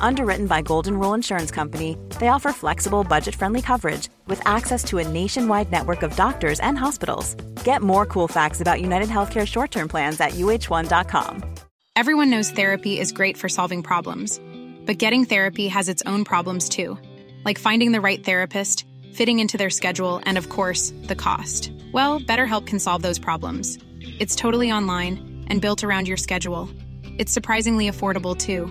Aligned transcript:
Underwritten 0.00 0.46
by 0.46 0.62
Golden 0.62 0.98
Rule 0.98 1.14
Insurance 1.14 1.50
Company, 1.50 1.96
they 2.18 2.28
offer 2.28 2.52
flexible, 2.52 3.04
budget 3.04 3.34
friendly 3.34 3.62
coverage 3.62 4.08
with 4.26 4.40
access 4.46 4.82
to 4.84 4.98
a 4.98 5.08
nationwide 5.08 5.70
network 5.70 6.02
of 6.02 6.16
doctors 6.16 6.60
and 6.60 6.78
hospitals. 6.78 7.34
Get 7.64 7.82
more 7.82 8.06
cool 8.06 8.28
facts 8.28 8.60
about 8.60 8.80
United 8.80 9.08
Healthcare 9.08 9.46
short 9.46 9.70
term 9.70 9.88
plans 9.88 10.20
at 10.20 10.32
uh1.com. 10.32 11.44
Everyone 11.96 12.30
knows 12.30 12.50
therapy 12.50 12.98
is 12.98 13.12
great 13.12 13.36
for 13.36 13.48
solving 13.48 13.82
problems, 13.82 14.40
but 14.86 14.98
getting 14.98 15.24
therapy 15.24 15.68
has 15.68 15.88
its 15.88 16.02
own 16.06 16.24
problems 16.24 16.68
too, 16.68 16.96
like 17.44 17.58
finding 17.58 17.92
the 17.92 18.00
right 18.00 18.24
therapist, 18.24 18.84
fitting 19.12 19.40
into 19.40 19.58
their 19.58 19.70
schedule, 19.70 20.20
and 20.24 20.38
of 20.38 20.48
course, 20.48 20.92
the 21.04 21.16
cost. 21.16 21.72
Well, 21.92 22.20
BetterHelp 22.20 22.66
can 22.66 22.78
solve 22.78 23.02
those 23.02 23.18
problems. 23.18 23.78
It's 24.20 24.36
totally 24.36 24.70
online 24.70 25.44
and 25.48 25.60
built 25.60 25.82
around 25.82 26.06
your 26.06 26.16
schedule. 26.16 26.70
It's 27.18 27.32
surprisingly 27.32 27.90
affordable 27.90 28.36
too. 28.36 28.70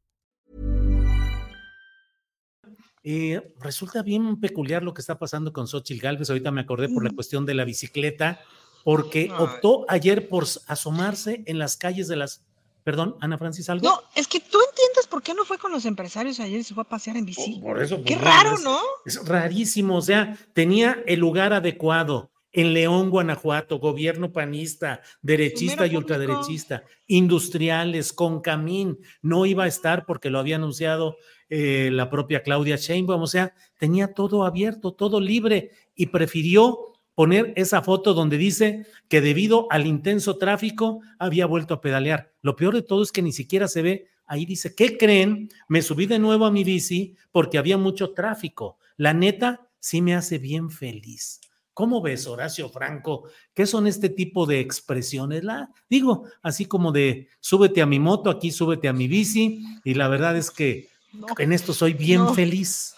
Eh, 3.03 3.41
resulta 3.59 4.03
bien 4.03 4.39
peculiar 4.39 4.83
lo 4.83 4.93
que 4.93 5.01
está 5.01 5.17
pasando 5.17 5.51
con 5.51 5.67
Xochitl 5.67 6.01
Galvez. 6.01 6.29
Ahorita 6.29 6.51
me 6.51 6.61
acordé 6.61 6.89
por 6.89 7.03
la 7.03 7.09
cuestión 7.09 7.45
de 7.45 7.55
la 7.55 7.65
bicicleta, 7.65 8.41
porque 8.83 9.31
optó 9.37 9.85
ayer 9.87 10.29
por 10.29 10.45
asomarse 10.67 11.43
en 11.45 11.59
las 11.59 11.77
calles 11.77 12.07
de 12.07 12.15
las. 12.15 12.43
Perdón, 12.83 13.15
Ana 13.21 13.37
Francis, 13.37 13.69
¿algo? 13.69 13.87
No, 13.87 14.01
es 14.15 14.27
que 14.27 14.39
tú 14.39 14.57
entiendes 14.69 15.05
por 15.07 15.21
qué 15.21 15.35
no 15.35 15.45
fue 15.45 15.59
con 15.59 15.71
los 15.71 15.85
empresarios 15.85 16.39
ayer 16.39 16.59
y 16.59 16.63
se 16.63 16.73
fue 16.73 16.81
a 16.81 16.87
pasear 16.89 17.15
en 17.15 17.25
bici. 17.25 17.57
Oh, 17.59 17.61
por 17.61 17.81
eso. 17.81 18.03
Qué 18.03 18.15
pues, 18.15 18.25
raro, 18.25 18.55
es- 18.55 18.63
¿no? 18.63 18.79
Es 19.05 19.23
rarísimo. 19.23 19.97
O 19.97 20.01
sea, 20.01 20.35
tenía 20.53 21.03
el 21.05 21.19
lugar 21.19 21.53
adecuado 21.53 22.31
en 22.51 22.73
León, 22.73 23.09
Guanajuato, 23.09 23.79
gobierno 23.79 24.31
panista, 24.31 25.01
derechista 25.21 25.87
y 25.87 25.95
ultraderechista, 25.95 26.83
industriales, 27.07 28.13
con 28.13 28.41
camín. 28.41 28.99
No 29.21 29.45
iba 29.45 29.65
a 29.65 29.67
estar 29.67 30.05
porque 30.05 30.29
lo 30.29 30.39
había 30.39 30.57
anunciado 30.57 31.17
eh, 31.53 31.89
la 31.91 32.09
propia 32.09 32.43
Claudia 32.43 32.77
Sheinbaum. 32.77 33.21
O 33.21 33.27
sea, 33.27 33.53
tenía 33.77 34.13
todo 34.13 34.45
abierto, 34.45 34.93
todo 34.93 35.19
libre 35.19 35.71
y 35.93 36.05
prefirió 36.07 36.93
poner 37.13 37.51
esa 37.57 37.81
foto 37.81 38.13
donde 38.13 38.37
dice 38.37 38.87
que 39.09 39.19
debido 39.19 39.67
al 39.69 39.85
intenso 39.85 40.37
tráfico 40.37 41.01
había 41.19 41.45
vuelto 41.45 41.73
a 41.73 41.81
pedalear. 41.81 42.31
Lo 42.41 42.55
peor 42.55 42.73
de 42.73 42.83
todo 42.83 43.03
es 43.03 43.11
que 43.11 43.21
ni 43.21 43.33
siquiera 43.33 43.67
se 43.67 43.81
ve, 43.81 44.07
ahí 44.25 44.45
dice, 44.45 44.73
¿qué 44.73 44.97
creen? 44.97 45.49
Me 45.67 45.81
subí 45.81 46.05
de 46.05 46.19
nuevo 46.19 46.45
a 46.45 46.51
mi 46.51 46.63
bici 46.63 47.17
porque 47.31 47.57
había 47.57 47.77
mucho 47.77 48.13
tráfico. 48.13 48.77
La 48.95 49.13
neta 49.13 49.67
sí 49.77 50.01
me 50.01 50.15
hace 50.15 50.37
bien 50.37 50.69
feliz. 50.69 51.41
¿Cómo 51.73 52.01
ves, 52.01 52.27
Horacio 52.27 52.69
Franco? 52.69 53.23
¿Qué 53.53 53.65
son 53.65 53.87
este 53.87 54.07
tipo 54.07 54.45
de 54.45 54.61
expresiones? 54.61 55.43
Digo, 55.89 56.23
así 56.41 56.65
como 56.65 56.93
de 56.93 57.27
súbete 57.41 57.81
a 57.81 57.85
mi 57.85 57.99
moto, 57.99 58.29
aquí 58.29 58.51
súbete 58.51 58.87
a 58.87 58.93
mi 58.93 59.09
bici, 59.09 59.63
y 59.83 59.95
la 59.95 60.07
verdad 60.07 60.37
es 60.37 60.49
que 60.49 60.90
en 61.37 61.51
esto 61.53 61.73
soy 61.73 61.93
bien 61.93 62.19
No. 62.25 62.33
feliz. 62.33 62.95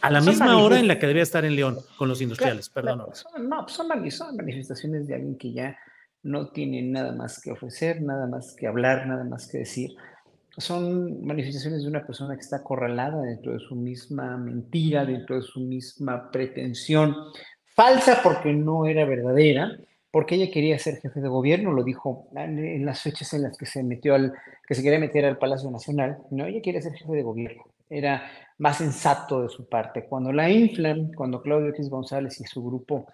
A 0.00 0.10
la 0.10 0.20
Son 0.20 0.30
misma 0.30 0.56
hora 0.62 0.78
en 0.78 0.86
la 0.86 0.98
que 1.00 1.08
debía 1.08 1.24
estar 1.24 1.44
en 1.44 1.56
León 1.56 1.76
con 1.96 2.08
los 2.08 2.20
industriales, 2.20 2.68
Claro, 2.70 2.98
perdón. 2.98 3.14
son- 3.14 3.48
no, 3.48 3.68
son, 3.68 4.10
son 4.12 4.36
manifestaciones 4.36 5.08
de 5.08 5.14
alguien 5.16 5.36
que 5.36 5.52
ya 5.52 5.76
no 6.22 6.48
tiene 6.50 6.82
nada 6.82 7.12
más 7.12 7.40
que 7.40 7.50
ofrecer, 7.50 8.00
nada 8.02 8.28
más 8.28 8.54
que 8.56 8.68
hablar, 8.68 9.06
nada 9.08 9.24
más 9.24 9.48
que 9.48 9.58
decir. 9.58 9.90
Son 10.56 11.24
manifestaciones 11.24 11.82
de 11.82 11.88
una 11.88 12.06
persona 12.06 12.34
que 12.34 12.40
está 12.42 12.56
acorralada 12.56 13.22
dentro 13.22 13.52
de 13.52 13.58
su 13.60 13.74
misma 13.74 14.36
mentira, 14.36 15.04
dentro 15.04 15.36
de 15.36 15.42
su 15.42 15.60
misma 15.60 16.30
pretensión, 16.30 17.16
falsa 17.74 18.20
porque 18.22 18.52
no 18.52 18.86
era 18.86 19.04
verdadera, 19.04 19.78
porque 20.10 20.36
ella 20.36 20.50
quería 20.50 20.78
ser 20.78 21.00
jefe 21.00 21.20
de 21.20 21.28
gobierno, 21.28 21.72
lo 21.72 21.84
dijo 21.84 22.28
en 22.34 22.84
las 22.84 23.02
fechas 23.02 23.32
en 23.34 23.42
las 23.42 23.56
que 23.58 23.66
se 23.66 23.82
metió 23.82 24.14
al, 24.14 24.32
que 24.66 24.74
se 24.74 24.82
quería 24.82 24.98
meter 24.98 25.24
al 25.24 25.38
Palacio 25.38 25.70
Nacional, 25.70 26.18
no, 26.30 26.46
ella 26.46 26.62
quería 26.62 26.80
ser 26.80 26.94
jefe 26.94 27.12
de 27.12 27.22
gobierno, 27.22 27.64
era 27.90 28.30
más 28.58 28.78
sensato 28.78 29.42
de 29.42 29.48
su 29.48 29.68
parte. 29.68 30.06
Cuando 30.06 30.32
la 30.32 30.50
inflan, 30.50 31.12
cuando 31.12 31.42
Claudio 31.42 31.70
X 31.70 31.88
González 31.88 32.40
y 32.40 32.44
su 32.44 32.64
grupo 32.64 33.06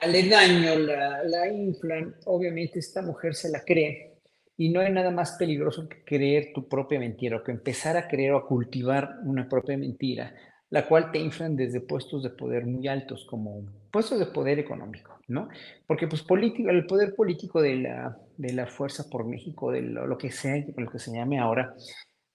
aledaño 0.00 0.78
la, 0.78 1.22
la 1.24 1.48
inflan, 1.48 2.14
obviamente 2.26 2.78
esta 2.78 3.02
mujer 3.02 3.34
se 3.34 3.50
la 3.50 3.62
cree 3.64 4.10
y 4.56 4.68
no 4.68 4.80
hay 4.80 4.92
nada 4.92 5.10
más 5.10 5.32
peligroso 5.38 5.88
que 5.88 6.04
creer 6.04 6.52
tu 6.54 6.68
propia 6.68 7.00
mentira 7.00 7.38
o 7.38 7.42
que 7.42 7.50
empezar 7.50 7.96
a 7.96 8.06
creer 8.06 8.32
o 8.32 8.36
a 8.36 8.46
cultivar 8.46 9.16
una 9.24 9.48
propia 9.48 9.76
mentira, 9.76 10.34
la 10.70 10.86
cual 10.86 11.10
te 11.10 11.18
inflan 11.18 11.56
desde 11.56 11.80
puestos 11.80 12.22
de 12.22 12.30
poder 12.30 12.64
muy 12.64 12.86
altos 12.86 13.24
como 13.24 13.64
puestos 13.90 14.18
de 14.20 14.26
poder 14.26 14.58
económico, 14.58 15.18
¿no? 15.26 15.48
Porque 15.86 16.06
pues 16.06 16.22
político, 16.22 16.70
el 16.70 16.86
poder 16.86 17.14
político 17.14 17.60
de 17.60 17.76
la, 17.76 18.16
de 18.36 18.66
Fuerza 18.66 19.10
por 19.10 19.26
México, 19.26 19.72
de 19.72 19.82
lo, 19.82 20.16
que 20.16 20.30
sea, 20.30 20.64
lo 20.76 20.90
que 20.90 20.98
se 21.00 21.12
llame 21.12 21.40
ahora, 21.40 21.74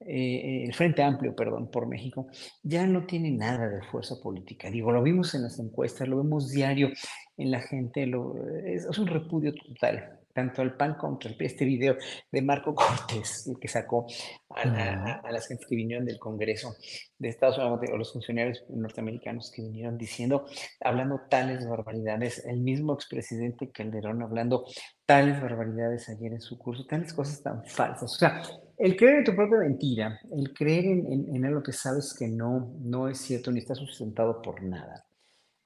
eh, 0.01 0.65
el 0.65 0.73
Frente 0.73 1.01
Amplio, 1.01 1.33
perdón, 1.33 1.71
por 1.71 1.87
México, 1.87 2.27
ya 2.61 2.85
no 2.85 3.05
tiene 3.05 3.31
nada 3.31 3.69
de 3.69 3.81
fuerza 3.83 4.15
política. 4.21 4.69
Digo, 4.69 4.91
lo 4.91 5.01
vimos 5.01 5.33
en 5.33 5.43
las 5.43 5.57
encuestas, 5.57 6.09
lo 6.09 6.17
vemos 6.17 6.49
diario 6.49 6.89
en 7.37 7.51
la 7.51 7.61
gente, 7.61 8.05
lo, 8.05 8.35
es 8.65 8.99
un 8.99 9.07
repudio 9.07 9.53
total, 9.53 10.19
tanto 10.35 10.61
al 10.61 10.75
PAN 10.75 10.95
contra 10.95 11.31
el. 11.31 11.37
Este 11.39 11.63
video 11.65 11.95
de 12.31 12.41
Marco 12.41 12.75
Cortés, 12.75 13.47
el 13.47 13.57
que 13.59 13.69
sacó 13.69 14.05
a, 14.49 14.65
la- 14.67 14.93
a- 15.05 15.13
a 15.27 15.31
las 15.31 15.47
gentes 15.47 15.65
que 15.65 15.75
vinieron 15.75 16.05
del 16.05 16.19
Congreso 16.19 16.75
de 17.17 17.29
Estados 17.29 17.57
Unidos, 17.57 17.79
o 17.93 17.97
los 17.97 18.11
funcionarios 18.11 18.63
norteamericanos 18.69 19.49
que 19.51 19.61
vinieron 19.61 19.97
diciendo, 19.97 20.45
hablando 20.81 21.21
tales 21.29 21.67
barbaridades, 21.67 22.45
el 22.45 22.59
mismo 22.59 22.93
expresidente 22.93 23.71
Calderón 23.71 24.21
hablando 24.21 24.65
tales 25.05 25.41
barbaridades 25.41 26.09
ayer 26.09 26.33
en 26.33 26.41
su 26.41 26.57
curso, 26.57 26.85
tales 26.85 27.13
cosas 27.13 27.41
tan 27.41 27.63
falsas. 27.65 28.03
O 28.03 28.17
sea, 28.17 28.41
el 28.77 28.97
creer 28.97 29.19
en 29.19 29.23
tu 29.23 29.35
propia 29.35 29.59
mentira, 29.59 30.19
el 30.35 30.53
creer 30.53 30.83
en, 30.85 31.11
en- 31.13 31.35
en 31.35 31.45
algo 31.45 31.63
que 31.63 31.71
sabes 31.71 32.13
que 32.17 32.27
no, 32.27 32.73
no 32.81 33.07
es 33.07 33.19
cierto 33.19 33.51
ni 33.51 33.59
está 33.59 33.73
sustentado 33.75 34.41
por 34.41 34.61
nada, 34.61 35.05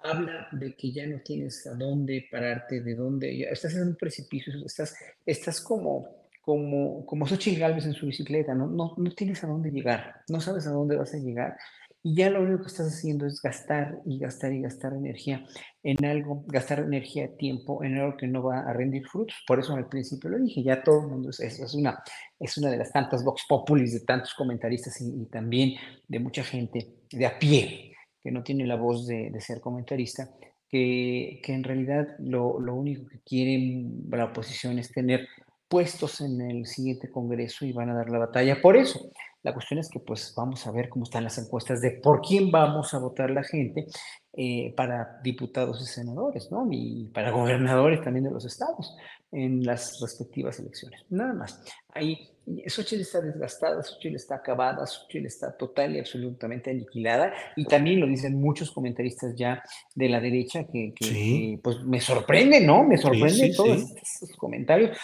habla 0.04 0.48
de 0.52 0.76
que 0.76 0.92
ya 0.92 1.06
no 1.08 1.20
tienes 1.22 1.66
a 1.68 1.76
dónde 1.76 2.28
pararte, 2.32 2.82
de 2.82 2.96
dónde, 2.96 3.38
ya 3.38 3.48
estás 3.48 3.76
en 3.76 3.90
un 3.90 3.96
precipicio, 3.96 4.54
estás, 4.66 4.96
estás 5.26 5.62
como, 5.62 6.08
como, 6.42 7.06
como 7.06 7.28
Xochitl 7.28 7.60
Galvez 7.60 7.86
en 7.86 7.94
su 7.94 8.06
bicicleta, 8.06 8.54
¿no? 8.54 8.68
No, 8.68 8.94
no 8.98 9.12
tienes 9.12 9.44
a 9.44 9.48
dónde 9.48 9.72
llegar, 9.72 10.22
no 10.30 10.40
sabes 10.40 10.68
a 10.68 10.72
dónde 10.72 10.96
vas 10.96 11.14
a 11.14 11.18
llegar 11.18 11.58
y 12.02 12.16
ya 12.16 12.30
lo 12.30 12.42
único 12.42 12.62
que 12.62 12.68
estás 12.68 12.88
haciendo 12.88 13.26
es 13.26 13.42
gastar 13.42 14.00
y 14.06 14.20
gastar 14.20 14.54
y 14.54 14.62
gastar 14.62 14.94
energía 14.94 15.46
en 15.84 16.04
algo, 16.06 16.46
gastar 16.48 16.80
energía, 16.80 17.36
tiempo 17.36 17.84
en 17.84 17.98
algo 17.98 18.16
que 18.16 18.28
no 18.28 18.42
va 18.42 18.62
a 18.62 18.74
rendir 18.74 19.06
frutos. 19.06 19.36
Por 19.46 19.60
eso 19.60 19.76
al 19.76 19.90
principio 19.90 20.30
lo 20.30 20.40
dije, 20.40 20.64
ya 20.64 20.82
todo 20.82 21.02
el 21.02 21.08
mundo, 21.08 21.30
es, 21.30 21.40
es, 21.40 21.74
una, 21.74 22.02
es 22.40 22.58
una 22.58 22.70
de 22.70 22.78
las 22.78 22.94
tantas 22.94 23.24
vox 23.24 23.44
populis 23.50 23.94
de 23.94 24.00
tantos 24.02 24.34
comentaristas 24.34 25.02
y, 25.02 25.26
también 25.26 25.74
de 26.08 26.20
mucha 26.20 26.44
gente 26.44 26.88
de 27.12 27.26
a 27.26 27.38
pie 27.38 27.89
que 28.22 28.32
no 28.32 28.44
tiene 28.44 28.66
la 28.66 28.76
voz 28.76 29.08
de, 29.08 29.30
de 29.32 29.42
ser 29.42 29.62
comentarista, 29.62 30.30
que, 30.70 31.40
que, 31.44 31.54
en 31.54 31.64
realidad 31.64 32.08
lo, 32.20 32.60
lo 32.60 32.76
único 32.76 33.08
que 33.08 33.20
quiere 33.22 33.86
la 34.10 34.26
oposición 34.26 34.78
es 34.78 34.92
tener 34.92 35.28
puestos 35.68 36.22
en 36.22 36.42
el 36.42 36.66
siguiente 36.66 37.10
Congreso 37.10 37.66
y 37.66 37.72
van 37.72 37.90
a 37.90 37.96
dar 37.96 38.10
la 38.10 38.20
batalla 38.20 38.62
por 38.62 38.76
eso. 38.76 39.12
La 39.42 39.54
cuestión 39.54 39.80
es 39.80 39.90
que 39.90 40.00
pues 40.00 40.34
vamos 40.36 40.68
a 40.68 40.72
ver 40.72 40.90
cómo 40.90 41.04
están 41.04 41.24
las 41.24 41.38
encuestas 41.38 41.80
de 41.82 41.92
por 41.92 42.22
quién 42.22 42.52
vamos 42.52 42.94
a 42.94 43.00
votar 43.00 43.30
la 43.30 43.44
gente 43.44 43.88
eh, 44.42 44.74
para 44.74 45.20
diputados 45.22 45.82
y 45.82 45.86
senadores, 45.86 46.50
¿no? 46.50 46.66
Y 46.72 47.10
para 47.14 47.30
gobernadores 47.32 48.02
también 48.02 48.24
de 48.24 48.32
los 48.32 48.46
estados 48.46 48.96
en 49.34 49.66
las 49.66 50.00
respectivas 50.00 50.58
elecciones. 50.60 51.02
Nada 51.10 51.34
más. 51.34 51.62
Ahí 51.94 52.32
Xochitl 52.66 53.02
está 53.02 53.20
desgastada, 53.20 53.84
Xochitl 53.84 54.16
está 54.16 54.36
acabada, 54.36 54.88
Xochitl 54.88 55.26
está 55.26 55.58
total 55.58 55.94
y 55.94 56.00
absolutamente 56.00 56.72
aniquilada. 56.72 57.34
Y 57.58 57.66
también 57.66 58.00
lo 58.00 58.08
dicen 58.08 58.40
muchos 58.40 58.72
comentaristas 58.72 59.36
ya 59.36 59.62
de 59.94 60.08
la 60.08 60.22
derecha 60.22 60.64
que, 60.64 61.60
pues 61.62 61.84
me 61.84 62.00
sorprende, 62.00 62.62
¿no? 62.62 62.86
Me 62.86 62.98
sorprende 62.98 63.54
todos 63.54 63.92
estos 63.92 64.38
comentarios 64.38 64.98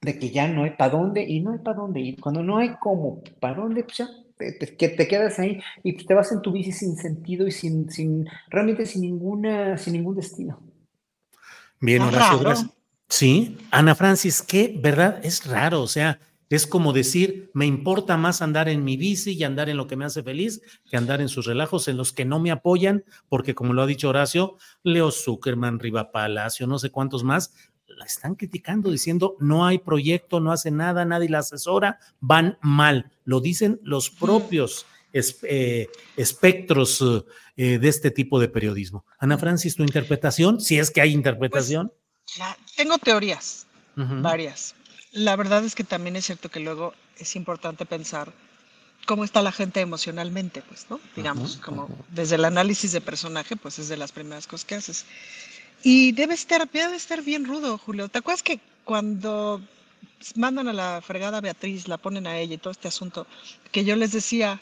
de 0.00 0.20
que 0.20 0.30
ya 0.30 0.46
no 0.46 0.62
hay 0.62 0.70
para 0.70 0.90
dónde 0.90 1.24
y 1.24 1.40
no 1.40 1.50
hay 1.50 1.58
para 1.58 1.78
dónde 1.78 1.98
ir. 1.98 2.20
Cuando 2.20 2.44
no 2.44 2.58
hay 2.58 2.76
cómo, 2.80 3.24
para 3.40 3.56
dónde, 3.56 3.82
pues 3.82 3.96
ya 3.96 4.08
que 4.36 4.88
te 4.88 5.08
quedas 5.08 5.38
ahí 5.38 5.60
y 5.82 6.04
te 6.04 6.14
vas 6.14 6.32
en 6.32 6.42
tu 6.42 6.52
bici 6.52 6.72
sin 6.72 6.96
sentido 6.96 7.46
y 7.46 7.52
sin, 7.52 7.90
sin 7.90 8.28
realmente 8.48 8.86
sin 8.86 9.02
ninguna, 9.02 9.78
sin 9.78 9.94
ningún 9.94 10.16
destino. 10.16 10.60
Bien, 11.80 12.02
Horacio, 12.02 12.38
gracias. 12.38 12.70
Sí, 13.08 13.58
Ana 13.70 13.94
Francis, 13.94 14.40
que 14.40 14.74
verdad 14.80 15.20
es 15.22 15.44
raro, 15.44 15.82
o 15.82 15.86
sea, 15.86 16.18
es 16.48 16.66
como 16.66 16.92
decir, 16.92 17.50
me 17.54 17.64
importa 17.64 18.18
más 18.18 18.42
andar 18.42 18.68
en 18.68 18.84
mi 18.84 18.98
bici 18.98 19.32
y 19.32 19.42
andar 19.42 19.70
en 19.70 19.78
lo 19.78 19.86
que 19.86 19.96
me 19.96 20.04
hace 20.04 20.22
feliz 20.22 20.60
que 20.90 20.98
andar 20.98 21.22
en 21.22 21.30
sus 21.30 21.46
relajos 21.46 21.88
en 21.88 21.96
los 21.96 22.12
que 22.12 22.26
no 22.26 22.40
me 22.40 22.50
apoyan, 22.50 23.04
porque 23.30 23.54
como 23.54 23.72
lo 23.72 23.80
ha 23.80 23.86
dicho 23.86 24.10
Horacio, 24.10 24.56
Leo 24.82 25.10
Zuckerman, 25.10 25.78
Riva 25.78 26.12
Palacio, 26.12 26.66
no 26.66 26.78
sé 26.78 26.90
cuántos 26.90 27.24
más, 27.24 27.54
la 28.02 28.06
están 28.06 28.34
criticando 28.34 28.90
diciendo 28.90 29.36
no 29.38 29.64
hay 29.64 29.78
proyecto, 29.78 30.40
no 30.40 30.50
hace 30.50 30.72
nada, 30.72 31.04
nadie 31.04 31.28
la 31.28 31.38
asesora, 31.38 32.00
van 32.20 32.58
mal. 32.60 33.12
Lo 33.24 33.40
dicen 33.40 33.80
los 33.84 34.10
propios 34.10 34.86
eh, 35.12 35.86
espectros 36.16 37.04
eh, 37.56 37.78
de 37.78 37.88
este 37.88 38.10
tipo 38.10 38.40
de 38.40 38.48
periodismo. 38.48 39.04
Ana 39.18 39.38
Francis, 39.38 39.76
tu 39.76 39.84
interpretación, 39.84 40.60
si 40.60 40.80
es 40.80 40.90
que 40.90 41.00
hay 41.00 41.12
interpretación. 41.12 41.92
Pues, 42.36 42.48
tengo 42.76 42.98
teorías, 42.98 43.66
varias. 43.94 44.74
La 45.12 45.36
verdad 45.36 45.64
es 45.64 45.76
que 45.76 45.84
también 45.84 46.16
es 46.16 46.26
cierto 46.26 46.48
que 46.48 46.58
luego 46.58 46.94
es 47.18 47.36
importante 47.36 47.86
pensar 47.86 48.32
cómo 49.06 49.22
está 49.22 49.42
la 49.42 49.52
gente 49.52 49.80
emocionalmente, 49.80 50.62
pues, 50.62 50.86
¿no? 50.90 50.98
Digamos, 51.14 51.56
como 51.58 51.88
desde 52.10 52.34
el 52.34 52.44
análisis 52.44 52.90
de 52.90 53.00
personaje, 53.00 53.54
pues 53.54 53.78
es 53.78 53.88
de 53.88 53.96
las 53.96 54.10
primeras 54.10 54.48
cosas 54.48 54.64
que 54.64 54.74
haces. 54.74 55.04
Y 55.82 56.12
debe 56.12 56.34
estar, 56.34 56.68
debe 56.70 56.96
estar 56.96 57.22
bien 57.22 57.44
rudo, 57.44 57.78
Julio. 57.78 58.08
¿Te 58.08 58.18
acuerdas 58.18 58.42
que 58.42 58.60
cuando 58.84 59.60
mandan 60.36 60.68
a 60.68 60.72
la 60.72 61.00
fregada 61.02 61.40
Beatriz, 61.40 61.88
la 61.88 61.98
ponen 61.98 62.26
a 62.26 62.38
ella 62.38 62.54
y 62.54 62.58
todo 62.58 62.70
este 62.70 62.88
asunto, 62.88 63.26
que 63.70 63.84
yo 63.84 63.96
les 63.96 64.12
decía, 64.12 64.60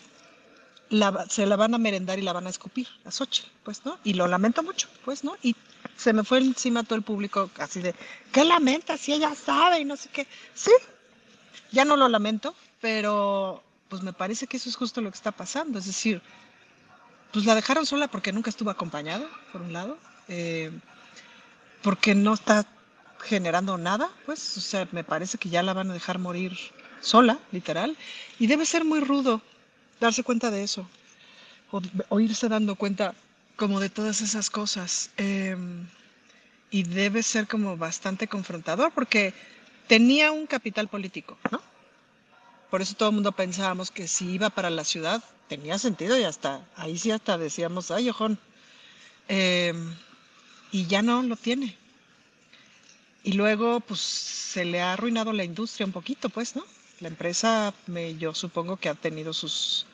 se 1.29 1.47
la 1.47 1.57
van 1.57 1.75
a 1.75 1.79
merendar 1.79 2.19
y 2.19 2.23
la 2.23 2.33
van 2.33 2.47
a 2.47 2.51
escupir 2.51 2.89
a 3.05 3.11
Xochitl, 3.11 3.49
pues, 3.63 3.85
¿no? 3.85 3.99
Y 4.05 4.15
lo 4.15 4.27
lamento 4.27 4.63
mucho, 4.63 4.89
pues, 5.05 5.23
¿no? 5.23 5.37
Y 5.43 5.55
se 5.97 6.13
me 6.13 6.25
fue 6.25 6.39
encima 6.39 6.83
todo 6.83 6.97
el 6.97 7.03
público 7.03 7.51
así 7.59 7.81
de, 7.81 7.95
¿qué 8.33 8.45
lamenta 8.45 8.97
si 8.97 9.13
ella 9.13 9.35
sabe 9.35 9.81
y 9.81 9.85
no 9.85 9.97
sé 9.97 10.09
qué? 10.11 10.27
Sí, 10.55 10.73
ya 11.71 11.85
no 11.85 11.97
lo 11.97 12.09
lamento, 12.09 12.55
pero 12.81 13.63
pues 13.89 14.03
me 14.03 14.13
parece 14.13 14.47
que 14.47 14.57
eso 14.57 14.69
es 14.69 14.77
justo 14.77 15.01
lo 15.01 15.11
que 15.11 15.17
está 15.17 15.33
pasando. 15.33 15.79
Es 15.79 15.87
decir, 15.87 16.23
pues 17.33 17.45
la 17.45 17.55
dejaron 17.55 17.87
sola 17.87 18.09
porque 18.09 18.33
nunca 18.33 18.51
estuvo 18.51 18.71
acompañada, 18.71 19.29
por 19.53 19.63
un 19.63 19.73
lado. 19.73 19.99
Eh, 20.29 20.71
porque 21.83 22.15
no 22.15 22.35
está 22.35 22.67
generando 23.21 23.77
nada, 23.79 24.11
pues, 24.27 24.57
o 24.57 24.61
sea, 24.61 24.89
me 24.93 25.05
parece 25.05 25.39
que 25.39 25.49
ya 25.49 25.63
la 25.63 25.73
van 25.73 25.91
a 25.91 25.95
dejar 25.95 26.19
morir 26.19 26.57
sola, 27.01 27.39
literal, 27.53 27.97
y 28.39 28.47
debe 28.47 28.67
ser 28.67 28.85
muy 28.85 29.01
rudo 29.01 29.41
darse 30.01 30.23
cuenta 30.23 30.51
de 30.51 30.63
eso, 30.63 30.89
o, 31.71 32.21
irse 32.21 32.49
dando 32.49 32.75
cuenta 32.75 33.15
como 33.57 33.81
de 33.81 33.91
todas 33.91 34.21
esas 34.21 34.51
cosas, 34.51 35.11
em, 35.17 35.87
y 36.71 36.83
debe 36.85 37.23
ser 37.23 37.47
como 37.47 37.77
bastante 37.77 38.27
confrontador, 38.29 38.93
porque 38.93 39.35
tenía 39.87 40.33
un 40.33 40.47
capital 40.47 40.89
político, 40.89 41.37
¿no? 41.51 41.61
Por 42.71 42.81
eso 42.81 42.95
todo 42.95 43.09
el 43.09 43.17
mundo 43.17 43.33
pensábamos 43.33 43.91
que 43.91 44.07
si 44.07 44.31
iba 44.31 44.49
para 44.51 44.71
la 44.71 44.85
ciudad, 44.85 45.23
tenía 45.49 45.79
sentido 45.79 46.19
y 46.19 46.25
hasta, 46.25 46.65
ahí 46.77 46.97
sí 46.97 47.11
hasta 47.11 47.37
decíamos, 47.37 47.91
ay, 47.91 48.09
ojón. 48.09 48.39
Eh, 49.29 49.75
y 50.73 50.87
ya 50.87 51.03
no 51.03 51.23
lo 51.23 51.37
tiene. 51.37 51.77
Y 53.23 53.33
luego, 53.33 53.81
pues, 53.81 54.01
se 54.01 54.65
le 54.65 54.81
ha 54.81 54.95
arruinado 54.95 55.33
la 55.33 55.45
industria 55.45 55.87
un 55.87 55.93
poquito, 55.93 56.29
pues, 56.29 56.57
¿no? 56.57 56.65
La 57.01 57.09
empresa, 57.09 57.75
me, 57.87 58.17
yo 58.17 58.35
supongo 58.35 58.77
que 58.77 58.89
ha 58.89 58.95
tenido 58.95 59.33
sus, 59.33 59.87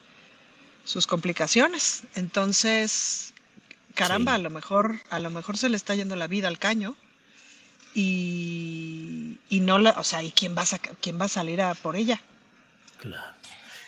sus 0.84 1.06
complicaciones. 1.06 2.04
Entonces, 2.14 3.34
caramba, 3.94 4.34
a 4.34 4.38
lo 4.38 4.50
mejor, 4.50 5.00
a 5.10 5.18
lo 5.18 5.30
mejor 5.30 5.58
se 5.58 5.68
le 5.68 5.76
está 5.76 5.94
yendo 5.94 6.16
la 6.16 6.28
vida 6.28 6.48
al 6.48 6.58
caño. 6.58 6.96
Y, 7.94 9.38
y 9.48 9.60
no 9.60 9.78
la, 9.78 9.90
o 9.92 10.04
sea, 10.04 10.22
¿y 10.22 10.30
quién 10.30 10.54
va 10.56 10.62
a 10.62 10.78
quién 11.00 11.18
va 11.18 11.24
a 11.24 11.28
salir 11.28 11.62
a 11.62 11.74
por 11.74 11.96
ella? 11.96 12.20
Claro. 13.00 13.34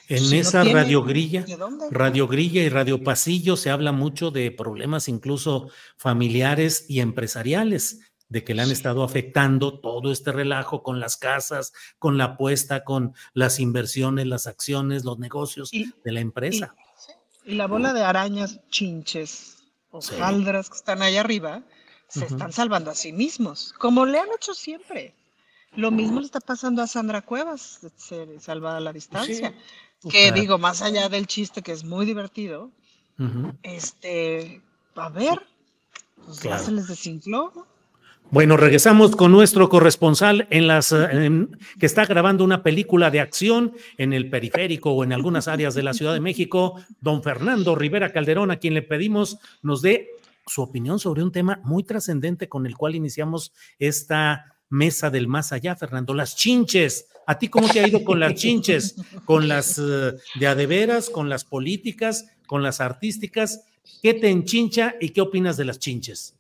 En 0.09 0.33
esa 0.33 0.65
radiogrilla, 0.65 1.45
radiogrilla 1.91 2.63
y 2.63 2.71
radio 2.71 3.03
pasillo 3.03 3.57
se 3.57 3.69
habla 3.69 3.93
mucho 3.93 4.31
de 4.31 4.51
problemas 4.51 5.07
incluso 5.07 5.69
familiares 5.99 6.87
y 6.89 7.01
empresariales, 7.01 8.01
de 8.31 8.43
que 8.43 8.55
le 8.55 8.63
han 8.63 8.71
estado 8.71 9.05
afectando 9.05 9.81
todo 9.81 10.11
este 10.11 10.33
relajo 10.33 10.83
con 10.83 10.99
las 10.99 11.17
casas, 11.19 11.75
con 11.99 12.17
la 12.17 12.25
apuesta, 12.25 12.85
con 12.85 13.15
las 13.35 13.61
inversiones, 13.61 14.27
las 14.27 14.47
acciones, 14.47 15.05
los 15.05 15.19
negocios 15.19 15.71
de 15.71 16.13
la 16.13 16.21
empresa. 16.21 16.75
Y, 17.45 17.55
la 17.55 17.67
bola 17.67 17.93
de 17.93 18.03
arañas, 18.03 18.61
chinches, 18.71 19.65
o 19.91 20.01
sí. 20.01 20.15
que 20.15 20.59
están 20.59 21.03
ahí 21.03 21.17
arriba, 21.17 21.63
se 22.09 22.25
están 22.25 22.53
salvando 22.53 22.91
a 22.91 22.95
sí 22.95 23.13
mismos, 23.13 23.75
como 23.79 24.07
le 24.07 24.19
han 24.19 24.29
hecho 24.35 24.55
siempre. 24.55 25.15
Lo 25.77 25.91
mismo 25.91 26.21
le 26.21 26.27
está 26.27 26.41
pasando 26.41 26.83
a 26.83 26.87
Sandra 26.87 27.21
Cuevas, 27.23 27.81
se 27.97 28.41
salva 28.41 28.79
a 28.79 28.81
la 28.81 28.93
distancia 28.93 29.55
que 30.11 30.33
digo, 30.33 30.59
más 30.59 30.83
allá 30.83 31.09
del 31.09 31.27
chiste 31.27 31.63
que 31.63 31.73
es 31.73 31.85
muy 31.85 32.07
divertido, 32.07 32.71
este, 33.63 34.63
a 34.95 35.09
ver, 35.09 35.41
pues 36.25 36.41
ya 36.41 36.59
se 36.59 36.73
les 36.73 36.87
desinfló. 36.87 37.53
Bueno, 38.31 38.59
regresamos 38.59 39.17
con 39.17 39.33
nuestro 39.33 39.71
corresponsal 39.71 40.47
en 40.51 40.67
las 40.67 40.95
que 40.95 41.87
está 41.87 42.05
grabando 42.05 42.45
una 42.45 42.63
película 42.63 43.11
de 43.11 43.21
acción 43.21 43.73
en 43.97 44.13
el 44.13 44.29
periférico 44.29 44.91
o 44.93 45.03
en 45.03 45.15
algunas 45.15 45.49
áreas 45.49 45.75
de 45.75 45.83
la 45.83 45.95
Ciudad 45.95 46.13
de 46.13 46.21
México, 46.21 46.75
don 47.01 47.23
Fernando 47.23 47.75
Rivera 47.75 48.13
Calderón, 48.13 48.51
a 48.51 48.59
quien 48.59 48.75
le 48.75 48.83
pedimos 48.83 49.39
nos 49.63 49.81
dé 49.81 50.11
su 50.47 50.63
opinión 50.63 50.99
sobre 50.99 51.23
un 51.23 51.33
tema 51.33 51.61
muy 51.65 51.85
trascendente 51.85 52.49
con 52.49 52.67
el 52.67 52.77
cual 52.77 52.95
iniciamos 52.95 53.53
esta 53.79 54.57
mesa 54.69 55.11
del 55.11 55.27
más 55.27 55.53
allá, 55.53 55.75
Fernando, 55.77 56.13
las 56.13 56.37
chinches. 56.37 57.09
¿A 57.29 57.39
ti 57.39 57.49
cómo 57.49 57.69
te 57.69 57.81
ha 57.81 57.87
ido 57.87 58.03
con 58.05 58.19
las 58.19 58.35
chinches? 58.41 58.97
¿Con 59.27 59.49
las 59.49 59.79
eh, 59.79 60.15
de 60.41 60.47
adeveras, 60.47 61.11
con 61.11 61.29
las 61.29 61.45
políticas, 61.45 62.25
con 62.47 62.63
las 62.63 62.81
artísticas? 62.81 63.67
¿Qué 64.03 64.15
te 64.15 64.31
enchincha 64.31 64.95
y 64.99 65.11
qué 65.11 65.21
opinas 65.21 65.59
de 65.59 65.67
las 65.67 65.79
chinches? 65.79 66.35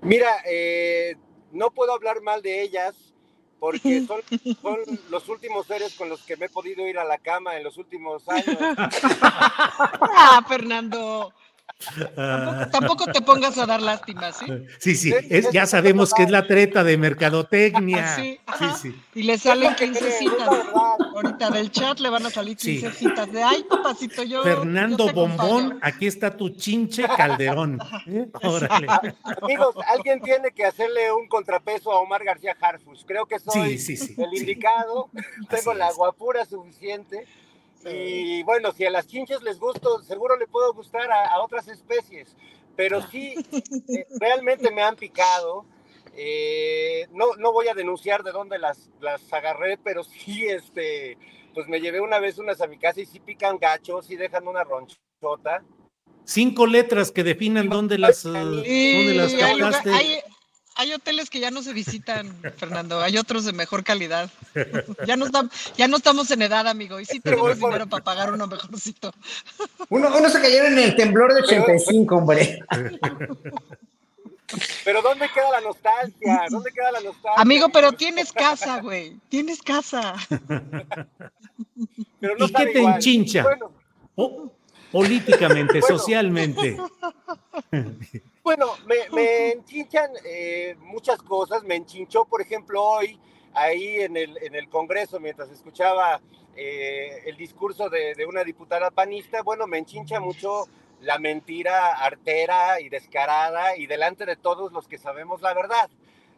Mira, 0.00 0.28
eh, 0.48 1.16
no 1.50 1.72
puedo 1.72 1.92
hablar 1.92 2.22
mal 2.22 2.40
de 2.40 2.62
ellas 2.62 2.94
porque 3.58 4.02
son, 4.62 4.80
los 5.10 5.28
últimos 5.28 5.66
seres 5.66 5.94
con 5.94 6.08
los 6.08 6.22
que 6.22 6.36
me 6.36 6.46
he 6.46 6.48
podido 6.48 6.86
ir 6.86 6.98
a 6.98 7.04
la 7.04 7.18
cama 7.18 7.56
en 7.56 7.64
los 7.64 7.76
últimos 7.76 8.28
años. 8.28 8.58
ah, 8.60 10.44
Fernando. 10.46 11.32
Tampoco, 12.72 13.06
te 13.06 13.20
pongas 13.20 13.56
a 13.58 13.66
dar 13.66 13.80
lástima, 13.80 14.32
¿sí? 14.32 14.46
Sí, 14.78 14.96
sí, 14.96 15.12
ya 15.52 15.64
sabemos 15.66 16.12
que 16.12 16.24
es 16.24 16.30
la 16.30 16.46
treta 16.46 16.82
de 16.84 16.96
mercadotecnia. 16.96 18.16
Sí, 18.58 18.64
sí, 18.80 19.02
Y 19.14 19.22
le 19.22 19.38
salen 19.38 19.74
15 19.74 20.10
citas. 20.10 20.48
Ahorita 21.14 21.50
del 21.50 21.70
chat 21.70 22.00
le 22.00 22.08
van 22.08 22.26
a 22.26 22.30
salir 22.30 22.56
15 22.56 22.90
citas 22.92 23.30
de 23.30 23.42
ay, 23.42 23.62
papacito, 23.64 24.24
yo. 24.24 24.42
Fernando 24.42 25.12
Bombón, 25.12 25.78
aquí 25.82 26.06
está 26.06 26.36
tu 26.36 26.48
chinche 26.48 27.04
Calderón. 27.16 27.78
¿Eh? 28.06 28.26
Órale. 28.42 28.86
Amigos, 29.42 29.76
alguien 29.86 30.20
tiene 30.22 30.50
que 30.50 30.64
hacerle 30.64 31.12
un 31.12 31.28
contrapeso 31.28 31.92
a 31.92 32.00
Omar 32.00 32.24
García 32.24 32.56
Harfus. 32.60 33.04
Creo 33.06 33.26
que 33.26 33.38
soy 33.38 33.78
el 34.16 34.34
indicado. 34.34 35.10
Tengo 35.48 35.74
la 35.74 35.92
guapura 35.92 36.44
suficiente. 36.44 37.26
Y 37.84 38.42
bueno, 38.42 38.72
si 38.72 38.84
a 38.84 38.90
las 38.90 39.06
chinches 39.06 39.42
les 39.42 39.58
gusto, 39.58 40.02
seguro 40.02 40.36
le 40.36 40.46
puedo 40.46 40.72
gustar 40.74 41.10
a, 41.10 41.40
otras 41.40 41.68
especies, 41.68 42.36
pero 42.76 43.02
sí, 43.08 43.34
eh, 43.88 44.06
realmente 44.20 44.70
me 44.70 44.82
han 44.82 44.96
picado. 44.96 45.64
Eh, 46.14 47.06
no, 47.12 47.36
no 47.36 47.52
voy 47.52 47.68
a 47.68 47.74
denunciar 47.74 48.24
de 48.24 48.32
dónde 48.32 48.58
las, 48.58 48.90
las 49.00 49.32
agarré, 49.32 49.78
pero 49.78 50.02
sí, 50.02 50.46
este, 50.46 51.16
pues 51.54 51.68
me 51.68 51.80
llevé 51.80 52.00
una 52.00 52.18
vez 52.18 52.38
unas 52.38 52.60
a 52.60 52.66
mi 52.66 52.78
casa 52.78 53.00
y 53.00 53.06
sí 53.06 53.20
pican 53.20 53.58
gachos, 53.58 54.10
y 54.10 54.16
dejan 54.16 54.48
una 54.48 54.64
ronchota. 54.64 55.62
Cinco 56.24 56.66
letras 56.66 57.10
que 57.12 57.24
definan 57.24 57.68
dónde 57.68 57.98
las, 57.98 58.24
dónde 58.24 59.14
las 59.14 59.32
captaste. 59.32 59.90
Hay 59.90 60.20
hoteles 60.92 61.28
que 61.28 61.40
ya 61.40 61.50
no 61.50 61.62
se 61.62 61.72
visitan, 61.72 62.34
Fernando. 62.56 63.00
Hay 63.00 63.18
otros 63.18 63.44
de 63.44 63.52
mejor 63.52 63.84
calidad. 63.84 64.30
Ya 65.06 65.16
no, 65.16 65.26
estamos, 65.26 65.52
ya 65.76 65.88
no 65.88 65.96
estamos 65.96 66.30
en 66.30 66.42
edad, 66.42 66.66
amigo. 66.68 67.00
Y 67.00 67.04
sí 67.04 67.20
tenemos 67.20 67.58
dinero 67.58 67.86
para 67.86 68.04
pagar 68.04 68.32
uno 68.32 68.46
mejorcito. 68.46 69.12
Uno, 69.88 70.16
uno 70.16 70.28
se 70.28 70.40
cayeron 70.40 70.72
en 70.78 70.84
el 70.84 70.96
temblor 70.96 71.34
de 71.34 71.42
85, 71.42 72.16
hombre. 72.16 72.60
Pero 74.84 75.02
¿dónde 75.02 75.28
queda 75.34 75.50
la 75.50 75.60
nostalgia? 75.60 76.46
¿Dónde 76.48 76.70
queda 76.72 76.92
la 76.92 77.00
nostalgia? 77.00 77.42
Amigo, 77.42 77.68
pero 77.68 77.92
tienes 77.92 78.32
casa, 78.32 78.80
güey. 78.80 79.18
Tienes 79.28 79.60
casa. 79.60 80.14
¿Y 82.20 82.52
qué 82.52 82.66
te 82.66 82.80
enchincha? 82.80 83.44
Políticamente, 84.92 85.82
socialmente. 85.82 86.76
Bueno, 88.48 88.64
me, 88.86 89.52
enchinchan 89.52 90.10
eh, 90.24 90.74
muchas 90.80 91.20
cosas. 91.20 91.62
Me 91.64 91.74
enchinchó, 91.74 92.24
por 92.24 92.40
ejemplo, 92.40 92.82
hoy 92.82 93.20
ahí 93.52 94.00
en 94.00 94.16
el, 94.16 94.38
en 94.42 94.54
el 94.54 94.70
Congreso, 94.70 95.20
mientras 95.20 95.50
escuchaba 95.50 96.18
eh, 96.56 97.24
el 97.26 97.36
discurso 97.36 97.90
de, 97.90 98.14
de, 98.14 98.24
una 98.24 98.44
diputada 98.44 98.90
panista, 98.90 99.42
bueno, 99.42 99.66
me 99.66 99.76
enchincha 99.76 100.18
mucho 100.18 100.64
la 101.02 101.18
mentira 101.18 101.92
artera 101.92 102.80
y 102.80 102.88
descarada 102.88 103.76
y 103.76 103.86
delante 103.86 104.24
de 104.24 104.36
todos 104.36 104.72
los 104.72 104.88
que 104.88 104.96
sabemos 104.96 105.42
la 105.42 105.52
verdad. 105.52 105.90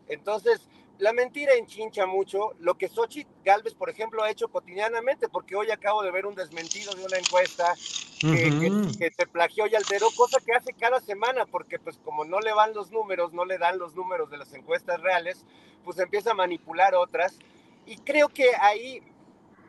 Entonces, 0.09 0.69
la 1.00 1.14
mentira 1.14 1.54
enchincha 1.54 2.07
mucho, 2.07 2.54
lo 2.59 2.76
que 2.76 2.88
Xochitl 2.88 3.30
Galvez, 3.42 3.75
por 3.75 3.88
ejemplo, 3.88 4.23
ha 4.23 4.30
hecho 4.30 4.49
cotidianamente, 4.49 5.28
porque 5.28 5.57
hoy 5.57 5.71
acabo 5.71 6.02
de 6.02 6.11
ver 6.11 6.26
un 6.26 6.35
desmentido 6.35 6.92
de 6.92 7.04
una 7.04 7.16
encuesta 7.16 7.75
que, 8.21 9.11
se 9.16 9.26
plagió 9.26 9.66
y 9.66 9.75
alteró, 9.75 10.09
cosa 10.14 10.38
que 10.45 10.52
hace 10.52 10.75
cada 10.75 11.00
semana, 11.00 11.47
porque 11.47 11.78
pues 11.78 11.99
como 12.04 12.25
no 12.25 12.38
le 12.40 12.52
van 12.52 12.75
los 12.75 12.90
números, 12.90 13.33
no 13.33 13.47
le 13.47 13.57
dan 13.57 13.78
los 13.78 13.95
números 13.95 14.30
de 14.30 14.37
las 14.37 14.52
encuestas 14.52 15.00
reales, 15.00 15.45
pues 15.85 15.99
empieza 15.99 16.33
a 16.33 16.35
manipular 16.35 16.95
otras. 16.95 17.38
Y 17.87 17.97
creo 17.97 18.28
que 18.28 18.50
ahí 18.61 19.02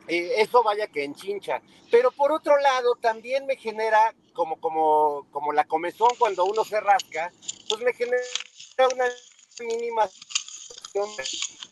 eh, 0.10 0.34
eso 0.38 0.64
vaya 0.64 0.88
que 0.88 1.06
enchincha. 1.06 1.62
Pero 1.90 2.12
por 2.12 2.34
otro 2.34 2.58
lado, 2.60 2.96
también 2.96 3.46
me 3.46 3.56
genera, 3.56 4.14
como, 4.34 4.60
como, 4.60 5.28
como 5.32 5.54
la 5.54 5.64
comezón 5.64 6.10
cuando 6.20 6.44
uno 6.44 6.66
se 6.66 6.82
rasca, 6.82 7.32
pues 7.70 7.82
me 7.82 7.94
genera 7.94 8.22
una 8.94 9.06
mínima 9.66 10.10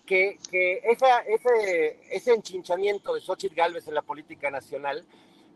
que, 0.05 0.37
que 0.49 0.81
esa, 0.83 1.19
ese, 1.19 1.99
ese 2.09 2.33
enchinchamiento 2.33 3.13
de 3.13 3.21
Xochitl 3.21 3.55
Galvez 3.55 3.87
en 3.87 3.95
la 3.95 4.01
política 4.01 4.49
nacional, 4.49 5.05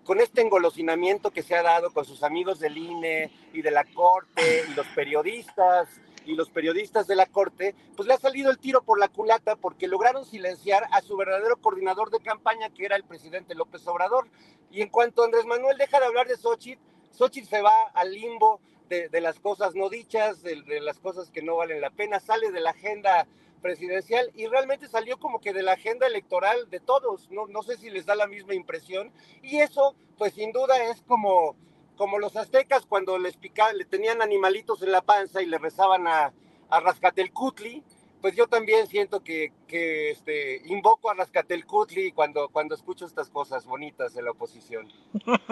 con 0.03 0.20
este 0.20 0.41
engolosinamiento 0.41 1.32
que 1.32 1.43
se 1.43 1.55
ha 1.55 1.63
dado 1.63 1.91
con 1.91 2.05
sus 2.05 2.24
amigos 2.24 2.60
del 2.60 2.77
INE 2.77 3.32
y 3.53 3.62
de 3.62 3.72
la 3.72 3.86
Corte 3.86 4.65
y 4.70 4.74
los 4.74 4.88
periodistas 4.88 5.88
y 6.25 6.36
los 6.36 6.50
periodistas 6.50 7.08
de 7.08 7.15
la 7.15 7.25
Corte, 7.25 7.75
pues 7.96 8.08
le 8.08 8.13
ha 8.13 8.17
salido 8.17 8.51
el 8.51 8.58
tiro 8.58 8.82
por 8.84 9.00
la 9.00 9.08
culata 9.10 9.55
porque 9.55 9.88
lograron 9.88 10.25
silenciar 10.25 10.84
a 10.91 11.01
su 11.01 11.17
verdadero 11.17 11.58
coordinador 11.58 12.12
de 12.12 12.20
campaña, 12.20 12.70
que 12.70 12.86
era 12.86 12.96
el 12.96 13.03
presidente 13.03 13.55
López 13.55 13.86
Obrador. 13.88 14.27
Y 14.72 14.82
en 14.82 14.89
cuanto 14.89 15.24
Andrés 15.24 15.46
Manuel 15.46 15.77
deja 15.77 16.00
de 16.00 16.05
hablar 16.05 16.27
de 16.27 16.38
Xochitl, 16.38 16.82
Xochitl 17.12 17.48
se 17.48 17.62
va 17.62 17.84
al 17.93 18.12
limbo 18.12 18.60
de, 19.09 19.21
las 19.21 19.39
cosas 19.39 19.75
no 19.75 19.89
dichas, 19.89 20.41
de, 20.43 20.62
de, 20.63 20.81
las 20.81 21.00
cosas 21.00 21.29
que 21.29 21.41
no 21.41 21.57
valen 21.57 21.81
la 21.81 21.89
pena, 21.89 22.19
sale 22.19 22.51
de 22.51 22.62
la 22.62 22.71
agenda 22.71 23.27
presidencial 23.63 24.29
y 24.35 24.45
realmente 24.45 24.88
salió 24.88 25.17
como 25.17 25.39
que 25.39 25.53
de 25.53 25.63
la 25.63 25.71
agenda 25.71 26.05
electoral 26.05 26.69
de 26.69 26.79
todos, 26.79 27.31
no, 27.31 27.47
no 27.47 27.63
sé 27.63 27.77
si 27.77 27.89
les 27.89 28.05
da 28.05 28.13
la 28.13 28.27
misma 28.27 28.53
impresión 28.53 29.12
y 29.41 29.59
eso 29.59 29.95
pues 30.17 30.33
sin 30.33 30.51
duda 30.51 30.83
es 30.91 31.01
como, 31.07 31.55
como 31.95 32.19
los 32.19 32.35
aztecas 32.35 32.85
cuando 32.85 33.17
les 33.17 33.38
picaban, 33.38 33.77
le 33.77 33.85
tenían 33.85 34.21
animalitos 34.21 34.83
en 34.83 34.91
la 34.91 35.01
panza 35.01 35.41
y 35.41 35.47
le 35.47 35.57
rezaban 35.57 36.07
a, 36.07 36.33
a 36.69 36.79
Rascatelcutli, 36.79 37.83
pues 38.23 38.37
yo 38.37 38.47
también 38.47 38.87
siento 38.87 39.21
que, 39.21 39.51
que 39.67 40.11
este, 40.11 40.61
invoco 40.67 41.11
a 41.11 41.13
Rascatelcutli 41.13 42.13
cuando, 42.13 42.47
cuando 42.47 42.73
escucho 42.73 43.05
estas 43.05 43.29
cosas 43.29 43.65
bonitas 43.65 44.13
de 44.13 44.23
la 44.23 44.31
oposición. 44.31 44.87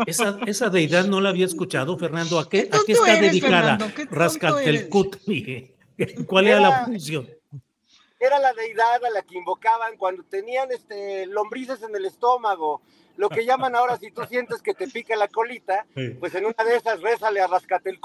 Esa, 0.07 0.39
esa 0.47 0.69
deidad 0.69 1.03
no 1.03 1.19
la 1.19 1.31
había 1.31 1.45
escuchado, 1.45 1.97
Fernando. 1.97 2.39
¿A 2.39 2.47
qué, 2.47 2.69
¿a 2.71 2.77
qué 2.87 2.93
está 2.93 3.19
dedicada 3.19 3.77
Rascatelcutli? 4.09 5.75
¿Cuál 6.25 6.47
era 6.47 6.61
la 6.61 6.85
función? 6.85 7.27
era 8.21 8.39
la 8.39 8.53
deidad 8.53 9.03
a 9.03 9.09
la 9.09 9.21
que 9.23 9.37
invocaban 9.37 9.97
cuando 9.97 10.23
tenían 10.23 10.71
este, 10.71 11.25
lombrices 11.25 11.83
en 11.83 11.93
el 11.93 12.05
estómago. 12.05 12.81
Lo 13.17 13.27
que 13.27 13.45
llaman 13.45 13.75
ahora, 13.75 13.97
si 13.97 14.11
tú 14.11 14.21
sientes 14.29 14.61
que 14.61 14.73
te 14.73 14.87
pica 14.87 15.17
la 15.17 15.27
colita, 15.27 15.85
pues 16.21 16.33
en 16.35 16.45
una 16.45 16.63
de 16.63 16.77
esas 16.77 17.01
rézale 17.01 17.41
a 17.41 17.47
rascate 17.47 17.89
el 17.89 17.99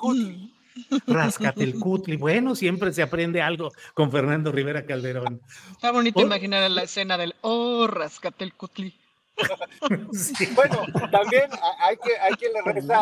cutli. 0.84 1.14
Rascate 1.14 1.64
el 1.64 1.78
cutli. 1.78 2.16
Bueno, 2.16 2.54
siempre 2.54 2.92
se 2.92 3.02
aprende 3.02 3.42
algo 3.42 3.70
con 3.94 4.10
Fernando 4.10 4.52
Rivera 4.52 4.84
Calderón. 4.84 5.40
Está 5.72 5.92
bonito 5.92 6.20
oh. 6.20 6.22
imaginar 6.22 6.70
la 6.70 6.82
escena 6.82 7.16
del 7.16 7.34
oh, 7.42 7.86
rascate 7.86 8.44
el 8.44 8.54
cutli. 8.54 8.94
Bueno, 10.54 10.84
también 11.10 11.50
hay 11.78 11.96
que 11.98 12.16
hay 12.18 12.32
quien 12.34 12.52
le 12.52 12.62
reza 12.62 12.96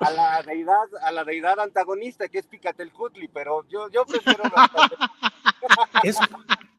a, 0.00 0.10
la 0.10 0.42
deidad 0.42 0.88
a 1.02 1.12
la 1.12 1.24
deidad 1.24 1.60
antagonista 1.60 2.28
que 2.28 2.38
es 2.38 2.46
Picatelcutli, 2.46 3.28
pero 3.28 3.64
yo 3.68 3.88
yo 3.90 4.04
prefiero 4.04 4.42
es, 6.02 6.18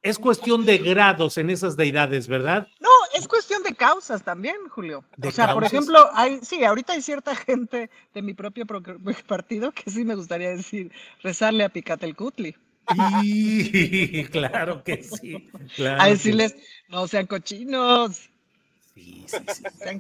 es 0.03 0.19
cuestión 0.19 0.65
de 0.65 0.77
grados 0.79 1.37
en 1.37 1.49
esas 1.49 1.77
deidades, 1.77 2.27
¿verdad? 2.27 2.67
No, 2.81 2.89
es 3.15 3.25
cuestión 3.25 3.63
de 3.63 3.73
causas 3.73 4.21
también, 4.21 4.55
Julio. 4.69 5.05
O 5.23 5.31
sea, 5.31 5.53
por 5.53 5.63
ejemplo, 5.63 6.09
hay, 6.13 6.39
sí, 6.43 6.63
ahorita 6.63 6.93
hay 6.93 7.01
cierta 7.01 7.35
gente 7.35 7.89
de 8.13 8.21
mi 8.21 8.33
propio 8.33 8.65
partido 9.27 9.71
que 9.71 9.89
sí 9.89 10.03
me 10.03 10.15
gustaría 10.15 10.49
decir, 10.49 10.91
rezarle 11.23 11.63
a 11.63 11.69
Picatelcutli. 11.69 12.55
Y, 13.23 14.25
claro 14.31 14.83
que 14.83 15.03
sí. 15.03 15.49
a 15.97 16.07
decirles, 16.07 16.53
no 16.89 17.07
sean 17.07 17.25
cochinos. 17.25 18.29
Sí, 18.93 19.25
sí, 19.25 19.37
sí. 19.47 19.99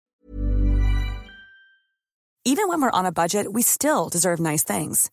Even 2.45 2.67
when 2.67 2.81
we're 2.81 2.91
on 2.91 3.05
a 3.05 3.11
budget, 3.11 3.53
we 3.53 3.61
still 3.61 4.09
deserve 4.09 4.41
nice 4.41 4.65
things. 4.65 5.09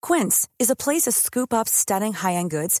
Quince 0.00 0.48
is 0.58 0.70
a 0.70 0.74
place 0.74 1.02
to 1.02 1.12
scoop 1.12 1.52
up 1.52 1.68
stunning 1.68 2.14
high-end 2.14 2.50
goods 2.50 2.80